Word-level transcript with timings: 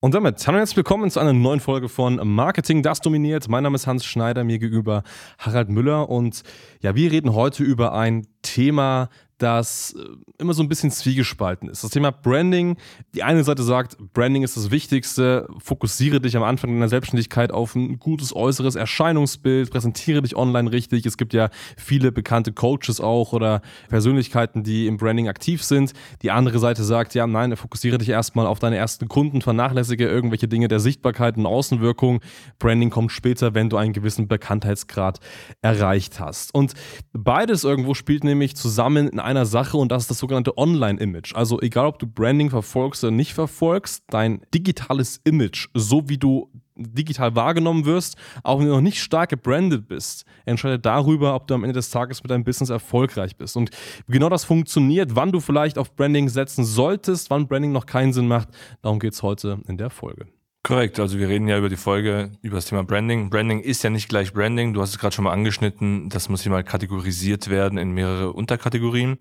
Und 0.00 0.14
damit 0.14 0.46
hallo 0.46 0.54
und 0.54 0.60
herzlich 0.60 0.76
willkommen 0.76 1.10
zu 1.10 1.18
einer 1.18 1.32
neuen 1.32 1.58
Folge 1.58 1.88
von 1.88 2.20
Marketing, 2.22 2.84
das 2.84 3.00
dominiert. 3.00 3.48
Mein 3.48 3.64
Name 3.64 3.74
ist 3.74 3.88
Hans 3.88 4.04
Schneider, 4.04 4.44
mir 4.44 4.60
gegenüber 4.60 5.02
Harald 5.38 5.70
Müller 5.70 6.08
und 6.08 6.44
ja, 6.80 6.94
wir 6.94 7.10
reden 7.10 7.34
heute 7.34 7.64
über 7.64 7.94
ein 7.94 8.28
Thema, 8.42 9.08
das 9.38 9.94
äh, 9.98 10.04
immer 10.38 10.52
so 10.52 10.62
ein 10.62 10.68
bisschen 10.68 10.90
zwiegespalten 10.90 11.68
ist. 11.68 11.84
Das 11.84 11.90
Thema 11.90 12.10
Branding. 12.10 12.76
Die 13.14 13.22
eine 13.22 13.44
Seite 13.44 13.62
sagt, 13.62 13.96
Branding 14.12 14.42
ist 14.42 14.56
das 14.56 14.70
Wichtigste, 14.70 15.48
fokussiere 15.58 16.20
dich 16.20 16.36
am 16.36 16.42
Anfang 16.42 16.70
deiner 16.70 16.88
Selbstständigkeit 16.88 17.52
auf 17.52 17.74
ein 17.74 17.98
gutes 17.98 18.34
äußeres 18.34 18.74
Erscheinungsbild, 18.74 19.70
präsentiere 19.70 20.22
dich 20.22 20.36
online 20.36 20.70
richtig. 20.70 21.06
Es 21.06 21.16
gibt 21.16 21.32
ja 21.32 21.50
viele 21.76 22.12
bekannte 22.12 22.52
Coaches 22.52 23.00
auch 23.00 23.32
oder 23.32 23.62
Persönlichkeiten, 23.88 24.64
die 24.64 24.86
im 24.86 24.96
Branding 24.96 25.28
aktiv 25.28 25.62
sind. 25.62 25.92
Die 26.22 26.30
andere 26.30 26.58
Seite 26.58 26.82
sagt, 26.82 27.14
ja, 27.14 27.26
nein, 27.26 27.56
fokussiere 27.56 27.98
dich 27.98 28.08
erstmal 28.08 28.46
auf 28.46 28.58
deine 28.58 28.76
ersten 28.76 29.08
Kunden, 29.08 29.40
vernachlässige 29.40 30.06
irgendwelche 30.06 30.48
Dinge 30.48 30.68
der 30.68 30.80
Sichtbarkeit 30.80 31.36
und 31.36 31.46
Außenwirkung. 31.46 32.20
Branding 32.58 32.90
kommt 32.90 33.12
später, 33.12 33.54
wenn 33.54 33.70
du 33.70 33.76
einen 33.76 33.92
gewissen 33.92 34.26
Bekanntheitsgrad 34.26 35.20
erreicht 35.62 36.18
hast. 36.18 36.54
Und 36.54 36.74
beides 37.12 37.64
irgendwo 37.64 37.94
spielt 37.94 38.24
nämlich 38.24 38.56
zusammen 38.56 39.08
in 39.08 39.20
einer 39.28 39.44
Sache 39.44 39.76
und 39.76 39.92
das 39.92 40.04
ist 40.04 40.10
das 40.10 40.18
sogenannte 40.18 40.56
Online-Image. 40.56 41.34
Also 41.34 41.60
egal, 41.60 41.86
ob 41.86 41.98
du 41.98 42.06
Branding 42.06 42.48
verfolgst 42.50 43.04
oder 43.04 43.10
nicht 43.10 43.34
verfolgst, 43.34 44.02
dein 44.08 44.40
digitales 44.54 45.20
Image, 45.24 45.68
so 45.74 46.08
wie 46.08 46.16
du 46.16 46.50
digital 46.76 47.34
wahrgenommen 47.34 47.84
wirst, 47.84 48.16
auch 48.42 48.58
wenn 48.58 48.66
du 48.66 48.72
noch 48.72 48.80
nicht 48.80 49.02
stark 49.02 49.30
gebrandet 49.30 49.88
bist, 49.88 50.24
entscheidet 50.46 50.86
darüber, 50.86 51.34
ob 51.34 51.46
du 51.46 51.54
am 51.54 51.64
Ende 51.64 51.74
des 51.74 51.90
Tages 51.90 52.22
mit 52.22 52.30
deinem 52.30 52.44
Business 52.44 52.70
erfolgreich 52.70 53.36
bist. 53.36 53.56
Und 53.56 53.70
genau 54.06 54.28
das 54.28 54.44
funktioniert, 54.44 55.14
wann 55.14 55.32
du 55.32 55.40
vielleicht 55.40 55.76
auf 55.76 55.94
Branding 55.94 56.28
setzen 56.28 56.64
solltest, 56.64 57.30
wann 57.30 57.48
Branding 57.48 57.72
noch 57.72 57.86
keinen 57.86 58.12
Sinn 58.12 58.28
macht, 58.28 58.48
darum 58.80 58.98
geht 58.98 59.12
es 59.12 59.22
heute 59.22 59.60
in 59.68 59.76
der 59.76 59.90
Folge. 59.90 60.26
Korrekt, 60.68 61.00
also 61.00 61.18
wir 61.18 61.30
reden 61.30 61.48
ja 61.48 61.56
über 61.56 61.70
die 61.70 61.76
Folge 61.76 62.30
über 62.42 62.56
das 62.56 62.66
Thema 62.66 62.84
Branding. 62.84 63.30
Branding 63.30 63.60
ist 63.60 63.82
ja 63.84 63.88
nicht 63.88 64.10
gleich 64.10 64.34
Branding, 64.34 64.74
du 64.74 64.82
hast 64.82 64.90
es 64.90 64.98
gerade 64.98 65.14
schon 65.14 65.24
mal 65.24 65.32
angeschnitten, 65.32 66.10
das 66.10 66.28
muss 66.28 66.42
hier 66.42 66.52
mal 66.52 66.62
kategorisiert 66.62 67.48
werden 67.48 67.78
in 67.78 67.92
mehrere 67.92 68.34
Unterkategorien. 68.34 69.16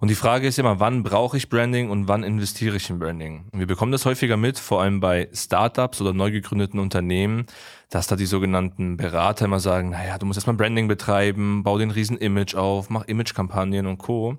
Und 0.00 0.08
die 0.08 0.14
Frage 0.14 0.48
ist 0.48 0.58
immer, 0.58 0.80
wann 0.80 1.02
brauche 1.02 1.36
ich 1.36 1.50
Branding 1.50 1.90
und 1.90 2.08
wann 2.08 2.22
investiere 2.22 2.76
ich 2.76 2.88
in 2.88 2.98
Branding? 2.98 3.44
Wir 3.52 3.66
bekommen 3.66 3.92
das 3.92 4.06
häufiger 4.06 4.38
mit, 4.38 4.58
vor 4.58 4.80
allem 4.80 4.98
bei 4.98 5.28
Startups 5.34 6.00
oder 6.00 6.14
neu 6.14 6.30
gegründeten 6.30 6.80
Unternehmen, 6.80 7.44
dass 7.90 8.06
da 8.06 8.16
die 8.16 8.24
sogenannten 8.24 8.96
Berater 8.96 9.44
immer 9.44 9.60
sagen, 9.60 9.90
naja, 9.90 10.16
du 10.16 10.24
musst 10.24 10.38
erstmal 10.38 10.56
Branding 10.56 10.88
betreiben, 10.88 11.62
bau 11.64 11.76
den 11.76 11.90
riesen 11.90 12.16
Image 12.16 12.54
auf, 12.54 12.88
mach 12.88 13.04
Imagekampagnen 13.08 13.86
und 13.86 13.98
Co. 13.98 14.28
Und 14.30 14.38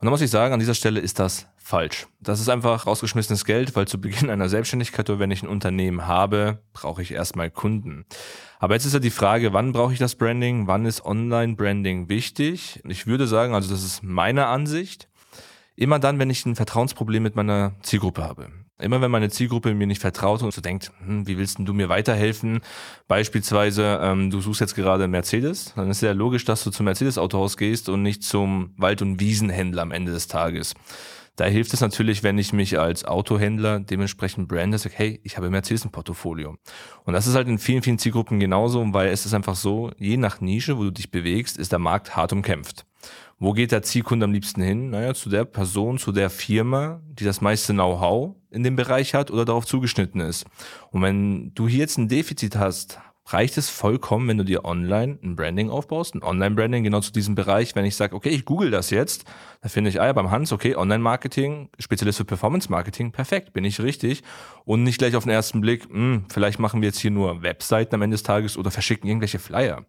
da 0.00 0.10
muss 0.10 0.20
ich 0.20 0.30
sagen, 0.30 0.52
an 0.52 0.58
dieser 0.58 0.74
Stelle 0.74 0.98
ist 0.98 1.20
das 1.20 1.46
falsch. 1.68 2.08
Das 2.18 2.40
ist 2.40 2.48
einfach 2.48 2.86
rausgeschmissenes 2.86 3.44
Geld, 3.44 3.76
weil 3.76 3.86
zu 3.86 4.00
Beginn 4.00 4.30
einer 4.30 4.48
Selbstständigkeit 4.48 5.08
oder 5.10 5.20
wenn 5.20 5.30
ich 5.30 5.44
ein 5.44 5.48
Unternehmen 5.48 6.08
habe, 6.08 6.58
brauche 6.72 7.02
ich 7.02 7.12
erstmal 7.12 7.50
Kunden. 7.50 8.04
Aber 8.58 8.74
jetzt 8.74 8.84
ist 8.84 8.94
ja 8.94 8.98
die 8.98 9.10
Frage, 9.10 9.52
wann 9.52 9.72
brauche 9.72 9.92
ich 9.92 9.98
das 9.98 10.16
Branding? 10.16 10.66
Wann 10.66 10.84
ist 10.84 11.04
Online-Branding 11.04 12.08
wichtig? 12.08 12.80
Ich 12.88 13.06
würde 13.06 13.26
sagen, 13.26 13.54
also 13.54 13.70
das 13.70 13.84
ist 13.84 14.02
meine 14.02 14.46
Ansicht, 14.46 15.08
immer 15.76 15.98
dann, 15.98 16.18
wenn 16.18 16.30
ich 16.30 16.44
ein 16.44 16.56
Vertrauensproblem 16.56 17.22
mit 17.22 17.36
meiner 17.36 17.72
Zielgruppe 17.82 18.22
habe. 18.24 18.48
Immer 18.80 19.00
wenn 19.00 19.10
meine 19.10 19.28
Zielgruppe 19.30 19.74
mir 19.74 19.88
nicht 19.88 20.00
vertraut 20.00 20.42
und 20.42 20.52
so 20.52 20.60
denkt, 20.60 20.92
hm, 21.04 21.26
wie 21.26 21.36
willst 21.36 21.58
denn 21.58 21.66
du 21.66 21.72
mir 21.72 21.88
weiterhelfen? 21.88 22.60
Beispielsweise, 23.08 23.98
ähm, 24.02 24.30
du 24.30 24.40
suchst 24.40 24.60
jetzt 24.60 24.76
gerade 24.76 25.08
Mercedes, 25.08 25.72
dann 25.74 25.90
ist 25.90 26.00
ja 26.00 26.12
logisch, 26.12 26.44
dass 26.44 26.62
du 26.62 26.70
zum 26.70 26.84
Mercedes-Autohaus 26.84 27.56
gehst 27.56 27.88
und 27.88 28.02
nicht 28.02 28.22
zum 28.22 28.72
Wald- 28.76 29.02
und 29.02 29.18
Wiesenhändler 29.18 29.82
am 29.82 29.90
Ende 29.90 30.12
des 30.12 30.28
Tages. 30.28 30.74
Da 31.38 31.44
hilft 31.44 31.72
es 31.72 31.80
natürlich, 31.80 32.24
wenn 32.24 32.36
ich 32.36 32.52
mich 32.52 32.80
als 32.80 33.04
Autohändler 33.04 33.78
dementsprechend 33.78 34.48
brande, 34.48 34.76
sage, 34.76 34.96
hey, 34.98 35.20
ich 35.22 35.36
habe 35.36 35.50
Mercedes 35.50 35.84
im 35.84 35.92
Portfolio. 35.92 36.56
Und 37.04 37.12
das 37.12 37.28
ist 37.28 37.36
halt 37.36 37.46
in 37.46 37.58
vielen, 37.58 37.82
vielen 37.82 38.00
Zielgruppen 38.00 38.40
genauso, 38.40 38.84
weil 38.92 39.10
es 39.10 39.24
ist 39.24 39.34
einfach 39.34 39.54
so, 39.54 39.92
je 39.98 40.16
nach 40.16 40.40
Nische, 40.40 40.78
wo 40.78 40.82
du 40.82 40.90
dich 40.90 41.12
bewegst, 41.12 41.56
ist 41.56 41.70
der 41.70 41.78
Markt 41.78 42.16
hart 42.16 42.32
umkämpft. 42.32 42.86
Wo 43.38 43.52
geht 43.52 43.70
der 43.70 43.84
Zielkunde 43.84 44.24
am 44.24 44.32
liebsten 44.32 44.60
hin? 44.62 44.90
Naja, 44.90 45.14
zu 45.14 45.28
der 45.28 45.44
Person, 45.44 45.98
zu 45.98 46.10
der 46.10 46.28
Firma, 46.28 47.00
die 47.08 47.24
das 47.24 47.40
meiste 47.40 47.72
Know-how 47.72 48.34
in 48.50 48.64
dem 48.64 48.74
Bereich 48.74 49.14
hat 49.14 49.30
oder 49.30 49.44
darauf 49.44 49.64
zugeschnitten 49.64 50.20
ist. 50.20 50.44
Und 50.90 51.02
wenn 51.02 51.54
du 51.54 51.68
hier 51.68 51.78
jetzt 51.78 51.98
ein 51.98 52.08
Defizit 52.08 52.56
hast, 52.56 52.98
reicht 53.32 53.58
es 53.58 53.68
vollkommen, 53.68 54.28
wenn 54.28 54.38
du 54.38 54.44
dir 54.44 54.64
online 54.64 55.18
ein 55.22 55.36
Branding 55.36 55.70
aufbaust, 55.70 56.14
ein 56.14 56.22
Online-Branding 56.22 56.84
genau 56.84 57.00
zu 57.00 57.12
diesem 57.12 57.34
Bereich. 57.34 57.74
Wenn 57.76 57.84
ich 57.84 57.96
sage, 57.96 58.14
okay, 58.14 58.30
ich 58.30 58.44
google 58.44 58.70
das 58.70 58.90
jetzt, 58.90 59.24
da 59.60 59.68
finde 59.68 59.90
ich, 59.90 60.00
ah 60.00 60.06
ja, 60.06 60.12
beim 60.12 60.30
Hans, 60.30 60.52
okay, 60.52 60.76
Online-Marketing, 60.76 61.68
Spezialist 61.78 62.18
für 62.18 62.24
Performance-Marketing, 62.24 63.12
perfekt, 63.12 63.52
bin 63.52 63.64
ich 63.64 63.80
richtig. 63.80 64.22
Und 64.64 64.82
nicht 64.82 64.98
gleich 64.98 65.16
auf 65.16 65.24
den 65.24 65.32
ersten 65.32 65.60
Blick, 65.60 65.88
mh, 65.88 65.94
hm, 65.94 66.24
vielleicht 66.28 66.58
machen 66.58 66.80
wir 66.80 66.88
jetzt 66.88 66.98
hier 66.98 67.10
nur 67.10 67.42
Webseiten 67.42 67.94
am 67.94 68.02
Ende 68.02 68.14
des 68.14 68.22
Tages 68.22 68.56
oder 68.56 68.70
verschicken 68.70 69.08
irgendwelche 69.08 69.38
Flyer. 69.38 69.84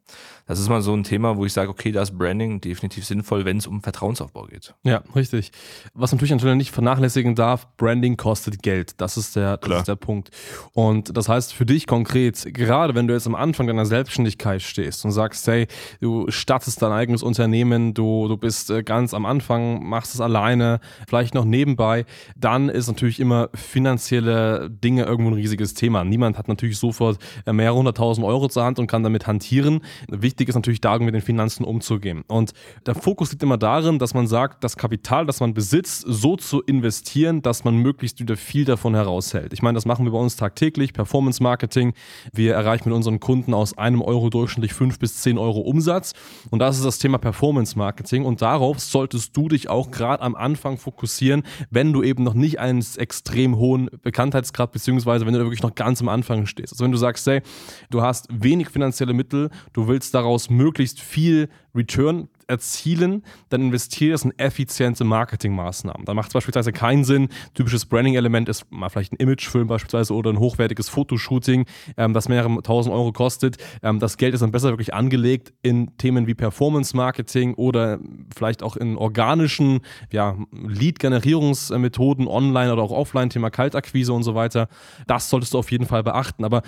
Das 0.47 0.59
ist 0.59 0.67
mal 0.67 0.81
so 0.81 0.93
ein 0.93 1.03
Thema, 1.03 1.37
wo 1.37 1.45
ich 1.45 1.53
sage, 1.53 1.69
okay, 1.69 1.91
da 1.91 2.01
ist 2.01 2.17
Branding 2.17 2.59
definitiv 2.59 3.05
sinnvoll, 3.05 3.45
wenn 3.45 3.57
es 3.57 3.67
um 3.67 3.81
Vertrauensaufbau 3.81 4.45
geht. 4.45 4.73
Ja, 4.83 5.03
richtig. 5.15 5.51
Was 5.93 6.11
natürlich 6.11 6.31
natürlich 6.31 6.55
nicht 6.55 6.71
vernachlässigen 6.71 7.35
darf, 7.35 7.67
Branding 7.77 8.17
kostet 8.17 8.63
Geld. 8.63 8.99
Das 8.99 9.15
ist 9.15 9.35
der, 9.35 9.57
das 9.57 9.79
ist 9.79 9.87
der 9.87 9.95
Punkt. 9.95 10.31
Und 10.73 11.15
das 11.15 11.29
heißt 11.29 11.53
für 11.53 11.65
dich 11.65 11.85
konkret, 11.85 12.51
gerade 12.53 12.95
wenn 12.95 13.07
du 13.07 13.13
jetzt 13.13 13.27
am 13.29 13.35
Anfang 13.35 13.67
deiner 13.67 13.85
Selbstständigkeit 13.85 14.61
stehst 14.61 15.05
und 15.05 15.11
sagst, 15.11 15.47
hey, 15.47 15.67
du 16.01 16.25
startest 16.29 16.81
dein 16.81 16.91
eigenes 16.91 17.23
Unternehmen, 17.23 17.93
du, 17.93 18.27
du 18.27 18.37
bist 18.37 18.71
äh, 18.71 18.83
ganz 18.83 19.13
am 19.13 19.25
Anfang, 19.25 19.87
machst 19.87 20.15
es 20.15 20.21
alleine, 20.21 20.79
vielleicht 21.07 21.33
noch 21.33 21.45
nebenbei, 21.45 22.05
dann 22.35 22.69
ist 22.69 22.87
natürlich 22.87 23.19
immer 23.19 23.49
finanzielle 23.53 24.69
Dinge 24.69 25.03
irgendwo 25.03 25.31
ein 25.31 25.35
riesiges 25.35 25.73
Thema. 25.73 26.03
Niemand 26.03 26.37
hat 26.37 26.47
natürlich 26.47 26.77
sofort 26.77 27.19
äh, 27.45 27.53
mehrere 27.53 27.77
hunderttausend 27.77 28.25
Euro 28.25 28.49
zur 28.49 28.63
Hand 28.63 28.79
und 28.79 28.87
kann 28.87 29.03
damit 29.03 29.27
hantieren. 29.27 29.81
Wichtig 30.07 30.49
ist 30.49 30.55
natürlich 30.55 30.81
darum, 30.81 31.05
mit 31.05 31.13
den 31.13 31.21
Finanzen 31.21 31.63
umzugehen. 31.63 32.23
Und 32.27 32.53
der 32.85 32.95
Fokus 32.95 33.31
liegt 33.31 33.43
immer 33.43 33.57
darin, 33.57 33.99
dass 33.99 34.13
man 34.13 34.27
sagt, 34.27 34.63
das 34.63 34.77
Kapital, 34.77 35.25
das 35.25 35.39
man 35.39 35.53
besitzt, 35.53 36.03
so 36.07 36.35
zu 36.35 36.61
investieren, 36.61 37.41
dass 37.41 37.63
man 37.63 37.75
möglichst 37.75 38.19
wieder 38.19 38.37
viel 38.37 38.65
davon 38.65 38.95
heraushält. 38.95 39.53
Ich 39.53 39.61
meine, 39.61 39.75
das 39.75 39.85
machen 39.85 40.05
wir 40.05 40.11
bei 40.11 40.17
uns 40.17 40.35
tagtäglich, 40.35 40.93
Performance 40.93 41.41
Marketing. 41.41 41.93
Wir 42.33 42.53
erreichen 42.53 42.89
mit 42.89 42.95
unseren 42.95 43.18
Kunden 43.19 43.53
aus 43.53 43.77
einem 43.77 44.01
Euro 44.01 44.29
durchschnittlich 44.29 44.73
fünf 44.73 44.99
bis 44.99 45.17
zehn 45.17 45.37
Euro 45.37 45.59
Umsatz. 45.59 46.13
Und 46.49 46.59
das 46.59 46.77
ist 46.77 46.85
das 46.85 46.99
Thema 46.99 47.17
Performance 47.17 47.77
Marketing. 47.77 48.25
Und 48.25 48.41
darauf 48.41 48.79
solltest 48.79 49.35
du 49.35 49.49
dich 49.49 49.69
auch 49.69 49.91
gerade 49.91 50.23
am 50.23 50.35
Anfang 50.35 50.77
fokussieren, 50.77 51.43
wenn 51.69 51.93
du 51.93 52.03
eben 52.03 52.23
noch 52.23 52.33
nicht 52.33 52.59
einen 52.59 52.83
extrem 52.97 53.57
hohen 53.57 53.89
Bekanntheitsgrad, 54.01 54.71
beziehungsweise 54.71 55.25
wenn 55.25 55.33
du 55.33 55.39
wirklich 55.39 55.63
noch 55.63 55.75
ganz 55.75 56.01
am 56.01 56.09
Anfang 56.09 56.45
stehst. 56.45 56.73
Also 56.73 56.83
wenn 56.83 56.91
du 56.91 56.97
sagst, 56.97 57.25
hey, 57.27 57.41
du 57.89 58.01
hast 58.01 58.27
wenig 58.31 58.69
finanzielle 58.69 59.13
Mittel, 59.13 59.49
du 59.73 59.87
willst 59.87 60.13
daraus 60.13 60.49
möglichst 60.49 60.99
viel 60.99 61.49
Return 61.75 62.29
erzielen, 62.49 63.23
dann 63.49 63.61
investiere 63.61 64.15
es 64.15 64.23
in 64.23 64.37
effiziente 64.37 65.03
Marketingmaßnahmen. 65.03 66.05
Da 66.05 66.13
macht 66.13 66.29
es 66.29 66.33
beispielsweise 66.33 66.71
keinen 66.71 67.03
Sinn. 67.03 67.29
Typisches 67.53 67.85
Branding-Element 67.85 68.49
ist 68.49 68.69
mal 68.71 68.89
vielleicht 68.89 69.13
ein 69.13 69.17
Imagefilm 69.17 69.67
beispielsweise 69.67 70.13
oder 70.13 70.31
ein 70.31 70.39
hochwertiges 70.39 70.89
Fotoshooting, 70.89 71.65
ähm, 71.97 72.13
das 72.13 72.29
mehrere 72.29 72.61
tausend 72.61 72.93
Euro 72.93 73.11
kostet. 73.11 73.57
Ähm, 73.83 73.99
das 73.99 74.17
Geld 74.17 74.33
ist 74.33 74.41
dann 74.41 74.51
besser 74.51 74.69
wirklich 74.69 74.93
angelegt 74.93 75.53
in 75.61 75.95
Themen 75.97 76.27
wie 76.27 76.33
Performance-Marketing 76.33 77.53
oder 77.53 77.99
vielleicht 78.35 78.63
auch 78.63 78.75
in 78.75 78.97
organischen 78.97 79.81
ja, 80.11 80.35
Lead-Generierungsmethoden 80.51 82.27
online 82.27 82.73
oder 82.73 82.81
auch 82.81 82.91
offline, 82.91 83.29
Thema 83.29 83.49
Kaltakquise 83.49 84.13
und 84.13 84.23
so 84.23 84.35
weiter. 84.35 84.67
Das 85.07 85.29
solltest 85.29 85.53
du 85.53 85.59
auf 85.59 85.71
jeden 85.71 85.85
Fall 85.85 86.03
beachten. 86.03 86.43
Aber 86.43 86.63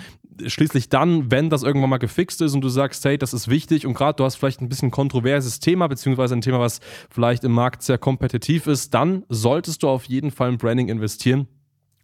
schließlich 0.46 0.88
dann, 0.88 1.30
wenn 1.30 1.50
das 1.50 1.62
irgendwann 1.62 1.90
mal 1.90 1.98
gefixt 1.98 2.40
ist 2.40 2.54
und 2.54 2.60
du 2.60 2.68
sagst, 2.68 3.04
hey, 3.04 3.18
das 3.18 3.34
ist 3.34 3.48
wichtig 3.48 3.86
und 3.86 3.94
gerade 3.94 4.16
du 4.16 4.24
hast 4.24 4.36
vielleicht 4.36 4.60
ein 4.60 4.68
bisschen 4.68 4.90
kontroverses 4.90 5.60
Thema, 5.60 5.88
beziehungsweise 5.88 6.34
ein 6.34 6.40
Thema, 6.40 6.60
was 6.60 6.80
vielleicht 7.10 7.44
im 7.44 7.52
Markt 7.52 7.82
sehr 7.82 7.98
kompetitiv 7.98 8.66
ist, 8.66 8.94
dann 8.94 9.24
solltest 9.28 9.82
du 9.82 9.88
auf 9.88 10.04
jeden 10.04 10.30
Fall 10.30 10.50
in 10.50 10.58
Branding 10.58 10.88
investieren 10.88 11.48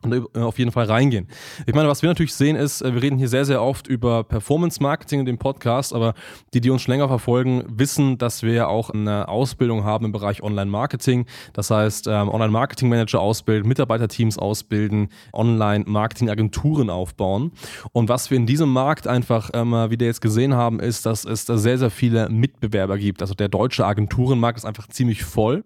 und 0.03 0.13
äh, 0.13 0.39
auf 0.39 0.59
jeden 0.59 0.71
Fall 0.71 0.87
reingehen. 0.87 1.27
Ich 1.67 1.75
meine, 1.75 1.89
was 1.89 2.03
wir 2.03 2.09
natürlich 2.09 2.35
sehen 2.35 2.55
ist, 2.55 2.83
äh, 2.83 2.95
wir 2.95 3.03
reden 3.03 3.19
hier 3.19 3.29
sehr, 3.29 3.45
sehr 3.45 3.63
oft 3.63 3.89
über 3.89 4.23
Performance 4.23 4.81
Marketing 4.83 5.21
in 5.21 5.27
dem 5.27 5.39
Podcast, 5.39 5.93
aber 5.93 6.15
die, 6.55 6.61
die 6.61 6.71
uns 6.71 6.83
schon 6.83 6.93
länger 6.93 7.09
verfolgen, 7.09 7.65
wissen, 7.69 8.17
dass 8.17 8.43
wir 8.43 8.69
auch 8.69 8.91
eine 8.91 9.29
Ausbildung 9.29 9.85
haben 9.85 10.05
im 10.05 10.13
Bereich 10.13 10.43
Online 10.43 10.71
Marketing. 10.71 11.27
Das 11.53 11.71
heißt, 11.71 12.07
ähm, 12.07 12.29
Online 12.29 12.53
Marketing 12.53 12.89
Manager 12.89 13.21
ausbilden, 13.21 13.69
Mitarbeiterteams 13.69 14.39
ausbilden, 14.39 15.09
Online 15.33 15.85
Marketing 15.87 16.31
Agenturen 16.31 16.91
aufbauen. 16.91 17.51
Und 17.93 18.09
was 18.09 18.31
wir 18.31 18.37
in 18.37 18.47
diesem 18.47 18.73
Markt 18.73 19.09
einfach 19.09 19.51
ähm, 19.53 19.73
wieder 19.91 20.07
jetzt 20.07 20.21
gesehen 20.21 20.55
haben, 20.55 20.79
ist, 20.79 21.07
dass 21.07 21.25
es 21.25 21.45
da 21.45 21.57
sehr, 21.57 21.79
sehr 21.79 21.91
viele 21.91 22.29
Mitbewerber 22.29 22.99
gibt. 22.99 23.21
Also 23.21 23.35
der 23.35 23.49
deutsche 23.49 23.85
Agenturenmarkt 23.85 24.59
ist 24.59 24.65
einfach 24.65 24.87
ziemlich 24.87 25.25
voll. 25.25 25.65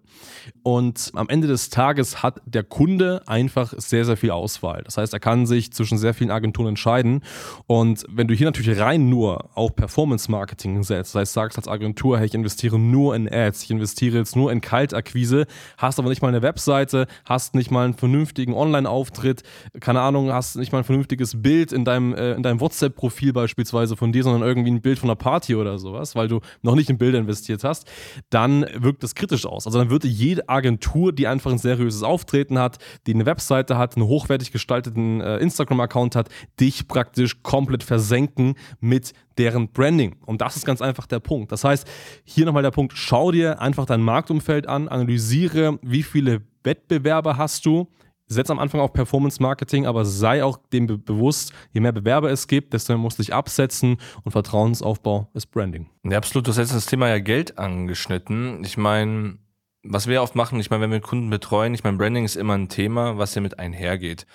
Und 0.63 1.11
am 1.13 1.29
Ende 1.29 1.47
des 1.47 1.69
Tages 1.69 2.23
hat 2.23 2.41
der 2.45 2.63
Kunde 2.63 3.21
einfach 3.27 3.73
sehr, 3.77 4.05
sehr 4.05 4.17
viel 4.23 4.31
Auswahl. 4.31 4.83
Das 4.85 4.95
heißt, 4.95 5.11
er 5.11 5.19
kann 5.19 5.45
sich 5.45 5.73
zwischen 5.73 5.97
sehr 5.97 6.13
vielen 6.13 6.31
Agenturen 6.31 6.69
entscheiden. 6.69 7.23
Und 7.67 8.05
wenn 8.07 8.29
du 8.29 8.33
hier 8.33 8.45
natürlich 8.45 8.79
rein 8.79 9.09
nur 9.09 9.49
auf 9.53 9.75
Performance 9.75 10.31
Marketing 10.31 10.81
setzt, 10.81 11.13
das 11.13 11.19
heißt, 11.19 11.33
sagst 11.33 11.57
als 11.57 11.67
Agentur, 11.67 12.19
hey, 12.19 12.25
ich 12.25 12.33
investiere 12.33 12.79
nur 12.79 13.17
in 13.17 13.27
Ads, 13.29 13.63
ich 13.63 13.71
investiere 13.71 14.17
jetzt 14.19 14.37
nur 14.37 14.49
in 14.49 14.61
Kaltakquise, 14.61 15.45
hast 15.77 15.99
aber 15.99 16.07
nicht 16.07 16.21
mal 16.21 16.29
eine 16.29 16.41
Webseite, 16.41 17.07
hast 17.25 17.53
nicht 17.53 17.69
mal 17.69 17.83
einen 17.83 17.95
vernünftigen 17.95 18.53
Online-Auftritt, 18.53 19.43
keine 19.81 19.99
Ahnung, 19.99 20.31
hast 20.31 20.55
nicht 20.55 20.71
mal 20.71 20.77
ein 20.77 20.83
vernünftiges 20.85 21.41
Bild 21.41 21.73
in 21.73 21.83
deinem, 21.83 22.13
äh, 22.15 22.31
in 22.35 22.43
deinem 22.43 22.61
WhatsApp-Profil 22.61 23.33
beispielsweise 23.33 23.97
von 23.97 24.13
dir, 24.13 24.23
sondern 24.23 24.47
irgendwie 24.47 24.71
ein 24.71 24.81
Bild 24.81 24.99
von 24.99 25.09
einer 25.09 25.17
Party 25.17 25.55
oder 25.55 25.79
sowas, 25.79 26.15
weil 26.15 26.29
du 26.29 26.39
noch 26.61 26.75
nicht 26.75 26.89
in 26.89 26.97
Bilder 26.97 27.19
investiert 27.19 27.65
hast, 27.65 27.91
dann 28.29 28.65
wirkt 28.73 29.03
das 29.03 29.15
kritisch 29.15 29.45
aus. 29.45 29.65
Also 29.65 29.79
dann 29.79 29.89
würde 29.89 30.07
jede 30.07 30.47
Agentur, 30.47 31.11
die 31.11 31.27
einfach 31.27 31.51
ein 31.51 31.57
seriöses 31.57 32.03
Auftreten 32.03 32.57
hat, 32.57 32.77
die 33.05 33.13
eine 33.13 33.25
Webseite 33.25 33.77
hat, 33.77 33.97
eine 33.97 34.07
hochwertig 34.13 34.51
gestalteten 34.51 35.21
äh, 35.21 35.37
Instagram-Account 35.37 36.15
hat, 36.15 36.29
dich 36.59 36.87
praktisch 36.87 37.41
komplett 37.41 37.83
versenken 37.83 38.53
mit 38.79 39.13
deren 39.39 39.69
Branding. 39.69 40.17
Und 40.25 40.41
das 40.41 40.55
ist 40.55 40.65
ganz 40.65 40.81
einfach 40.81 41.07
der 41.07 41.19
Punkt. 41.19 41.51
Das 41.51 41.63
heißt, 41.63 41.87
hier 42.23 42.45
nochmal 42.45 42.63
der 42.63 42.71
Punkt, 42.71 42.93
schau 42.95 43.31
dir 43.31 43.59
einfach 43.59 43.85
dein 43.85 44.01
Marktumfeld 44.01 44.67
an, 44.67 44.87
analysiere, 44.87 45.79
wie 45.81 46.03
viele 46.03 46.41
Wettbewerber 46.63 47.37
hast 47.37 47.65
du, 47.65 47.87
setz 48.27 48.49
am 48.49 48.59
Anfang 48.59 48.79
auf 48.79 48.93
Performance 48.93 49.41
Marketing, 49.41 49.85
aber 49.85 50.05
sei 50.05 50.43
auch 50.43 50.57
dem 50.71 50.87
be 50.87 50.97
bewusst, 50.97 51.53
je 51.71 51.81
mehr 51.81 51.91
Bewerber 51.91 52.31
es 52.31 52.47
gibt, 52.47 52.73
desto 52.73 52.93
mehr 52.93 52.99
musst 52.99 53.17
du 53.17 53.23
dich 53.23 53.33
absetzen 53.33 53.97
und 54.23 54.31
Vertrauensaufbau 54.31 55.29
ist 55.33 55.47
Branding. 55.47 55.89
Ja, 56.03 56.17
absolut. 56.17 56.47
Du 56.47 56.51
hast 56.51 56.57
jetzt 56.57 56.75
das 56.75 56.85
Thema 56.85 57.09
ja 57.09 57.19
Geld 57.19 57.57
angeschnitten. 57.57 58.63
Ich 58.63 58.77
meine, 58.77 59.37
was 59.83 60.07
wir 60.07 60.21
oft 60.21 60.35
machen, 60.35 60.59
ich 60.59 60.69
meine, 60.69 60.83
wenn 60.83 60.91
wir 60.91 61.01
Kunden 61.01 61.29
betreuen, 61.29 61.73
ich 61.73 61.83
meine, 61.83 61.97
Branding 61.97 62.23
ist 62.23 62.37
immer 62.37 62.53
ein 62.53 62.69
Thema, 62.69 63.17
was 63.17 63.33
hier 63.33 63.41
mit 63.41 63.59
einhergeht. 63.59 64.25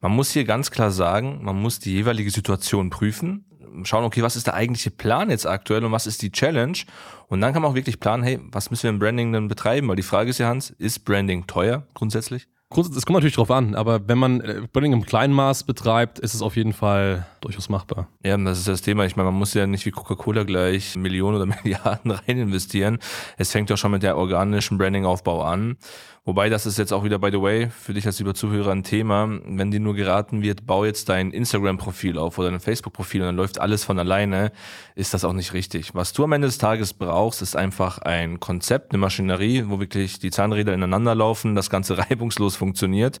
Man 0.00 0.12
muss 0.12 0.32
hier 0.32 0.44
ganz 0.44 0.70
klar 0.70 0.90
sagen, 0.90 1.40
man 1.42 1.56
muss 1.56 1.78
die 1.78 1.92
jeweilige 1.92 2.30
Situation 2.30 2.90
prüfen, 2.90 3.44
schauen, 3.84 4.04
okay, 4.04 4.22
was 4.22 4.36
ist 4.36 4.46
der 4.46 4.54
eigentliche 4.54 4.90
Plan 4.90 5.30
jetzt 5.30 5.46
aktuell 5.46 5.84
und 5.84 5.92
was 5.92 6.06
ist 6.06 6.22
die 6.22 6.32
Challenge? 6.32 6.78
Und 7.28 7.40
dann 7.40 7.52
kann 7.52 7.62
man 7.62 7.70
auch 7.70 7.76
wirklich 7.76 8.00
planen, 8.00 8.22
hey, 8.22 8.40
was 8.50 8.70
müssen 8.70 8.84
wir 8.84 8.90
im 8.90 8.98
Branding 8.98 9.32
denn 9.32 9.48
betreiben? 9.48 9.88
Weil 9.88 9.96
die 9.96 10.02
Frage 10.02 10.30
ist 10.30 10.38
ja, 10.38 10.48
Hans, 10.48 10.70
ist 10.70 11.04
Branding 11.04 11.46
teuer 11.46 11.86
grundsätzlich? 11.94 12.48
Es 12.68 13.06
kommt 13.06 13.10
natürlich 13.10 13.36
drauf 13.36 13.52
an, 13.52 13.76
aber 13.76 14.08
wenn 14.08 14.18
man 14.18 14.40
äh, 14.40 14.62
Branding 14.72 14.92
im 14.92 15.06
kleinen 15.06 15.32
Maß 15.32 15.62
betreibt, 15.62 16.18
ist 16.18 16.34
es 16.34 16.42
auf 16.42 16.56
jeden 16.56 16.72
Fall 16.72 17.24
durchaus 17.40 17.68
machbar. 17.68 18.08
Ja, 18.24 18.36
das 18.36 18.58
ist 18.58 18.66
das 18.66 18.82
Thema. 18.82 19.06
Ich 19.06 19.14
meine, 19.14 19.30
man 19.30 19.38
muss 19.38 19.54
ja 19.54 19.68
nicht 19.68 19.86
wie 19.86 19.92
Coca-Cola 19.92 20.42
gleich 20.42 20.96
Millionen 20.96 21.36
oder 21.36 21.46
Milliarden 21.62 22.10
rein 22.10 22.38
investieren. 22.38 22.98
Es 23.36 23.52
fängt 23.52 23.70
ja 23.70 23.76
schon 23.76 23.92
mit 23.92 24.02
der 24.02 24.16
organischen 24.16 24.78
Branding-Aufbau 24.78 25.42
an. 25.42 25.76
Wobei, 26.26 26.48
das 26.48 26.66
ist 26.66 26.76
jetzt 26.76 26.92
auch 26.92 27.04
wieder, 27.04 27.20
by 27.20 27.30
the 27.30 27.40
way, 27.40 27.70
für 27.70 27.94
dich 27.94 28.04
als 28.04 28.18
lieber 28.18 28.34
Zuhörer 28.34 28.72
ein 28.72 28.82
Thema. 28.82 29.28
Wenn 29.46 29.70
dir 29.70 29.78
nur 29.78 29.94
geraten 29.94 30.42
wird, 30.42 30.66
bau 30.66 30.84
jetzt 30.84 31.08
dein 31.08 31.30
Instagram-Profil 31.30 32.18
auf 32.18 32.36
oder 32.36 32.50
dein 32.50 32.58
Facebook-Profil 32.58 33.20
und 33.20 33.28
dann 33.28 33.36
läuft 33.36 33.60
alles 33.60 33.84
von 33.84 33.96
alleine, 34.00 34.50
ist 34.96 35.14
das 35.14 35.24
auch 35.24 35.34
nicht 35.34 35.52
richtig. 35.52 35.94
Was 35.94 36.12
du 36.12 36.24
am 36.24 36.32
Ende 36.32 36.48
des 36.48 36.58
Tages 36.58 36.94
brauchst, 36.94 37.42
ist 37.42 37.54
einfach 37.54 37.98
ein 37.98 38.40
Konzept, 38.40 38.90
eine 38.90 38.98
Maschinerie, 38.98 39.66
wo 39.68 39.78
wirklich 39.78 40.18
die 40.18 40.32
Zahnräder 40.32 40.74
ineinander 40.74 41.14
laufen, 41.14 41.54
das 41.54 41.70
Ganze 41.70 41.96
reibungslos 42.10 42.55
funktioniert. 42.56 43.20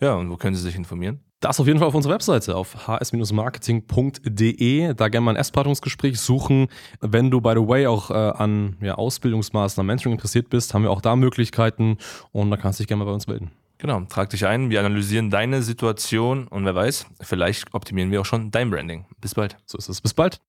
Ja, 0.00 0.14
und 0.14 0.30
wo 0.30 0.36
können 0.36 0.56
Sie 0.56 0.62
sich 0.62 0.76
informieren? 0.76 1.20
Das 1.40 1.60
auf 1.60 1.66
jeden 1.66 1.78
Fall 1.78 1.88
auf 1.88 1.94
unserer 1.94 2.14
Webseite 2.14 2.54
auf 2.54 2.86
hs-marketing.de. 2.86 4.94
Da 4.94 5.08
gerne 5.08 5.24
mal 5.24 5.32
ein 5.32 5.36
Erstberatungsgespräch 5.36 6.20
suchen. 6.20 6.68
Wenn 7.00 7.30
du, 7.30 7.40
by 7.40 7.52
the 7.54 7.66
way, 7.66 7.86
auch 7.86 8.10
äh, 8.10 8.14
an 8.14 8.76
ja, 8.82 8.96
Ausbildungsmaßnahmen, 8.96 9.86
Mentoring 9.86 10.12
interessiert 10.12 10.50
bist, 10.50 10.74
haben 10.74 10.82
wir 10.82 10.90
auch 10.90 11.00
da 11.00 11.16
Möglichkeiten 11.16 11.96
und 12.32 12.50
da 12.50 12.58
kannst 12.58 12.78
du 12.78 12.82
dich 12.82 12.88
gerne 12.88 13.04
mal 13.04 13.10
bei 13.10 13.14
uns 13.14 13.26
melden. 13.26 13.52
Genau, 13.78 14.02
trag 14.02 14.28
dich 14.28 14.44
ein, 14.44 14.68
wir 14.68 14.80
analysieren 14.80 15.30
deine 15.30 15.62
Situation 15.62 16.46
und 16.48 16.66
wer 16.66 16.74
weiß, 16.74 17.06
vielleicht 17.22 17.72
optimieren 17.72 18.10
wir 18.10 18.20
auch 18.20 18.26
schon 18.26 18.50
dein 18.50 18.70
Branding. 18.70 19.06
Bis 19.22 19.34
bald. 19.34 19.56
So 19.64 19.78
ist 19.78 19.88
es. 19.88 20.02
Bis 20.02 20.12
bald. 20.12 20.42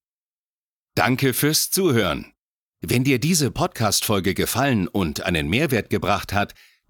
Danke 0.95 1.33
fürs 1.33 1.71
Zuhören. 1.71 2.33
Wenn 2.81 3.05
dir 3.05 3.19
diese 3.19 3.49
Podcast-Folge 3.49 4.33
gefallen 4.33 4.89
und 4.89 5.23
einen 5.23 5.47
Mehrwert 5.47 5.89
gebracht 5.89 6.33
hat, 6.33 6.53